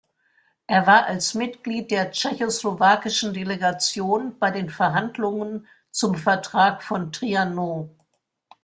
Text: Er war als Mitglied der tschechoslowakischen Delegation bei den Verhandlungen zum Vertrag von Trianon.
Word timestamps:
Er 0.65 0.87
war 0.87 1.05
als 1.05 1.35
Mitglied 1.35 1.91
der 1.91 2.09
tschechoslowakischen 2.09 3.35
Delegation 3.35 4.35
bei 4.39 4.49
den 4.49 4.71
Verhandlungen 4.71 5.67
zum 5.91 6.15
Vertrag 6.15 6.81
von 6.81 7.11
Trianon. 7.11 7.95